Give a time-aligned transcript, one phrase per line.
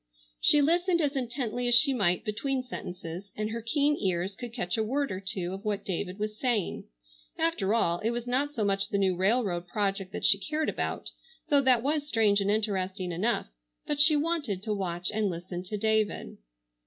[0.39, 4.75] She listened as intently as she might between sentences, and her keen ears could catch
[4.75, 6.85] a word or two of what David was saying.
[7.37, 11.11] After all, it was not so much the new railroad project that she cared about,
[11.49, 13.51] though that was strange and interesting enough,
[13.85, 16.39] but she wanted to watch and listen to David.